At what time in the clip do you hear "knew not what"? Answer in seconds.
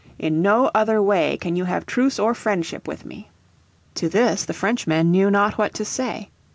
5.11-5.75